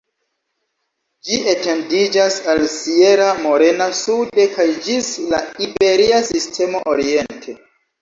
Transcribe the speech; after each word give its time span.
Ĝi 1.27 1.37
etendiĝas 1.51 2.39
al 2.55 2.65
Sierra 2.77 3.29
Morena 3.45 3.89
sude 4.01 4.49
kaj 4.57 4.69
ĝis 4.89 5.15
la 5.37 5.45
Iberia 5.71 6.27
Sistemo 6.35 6.87
oriente. 6.99 7.61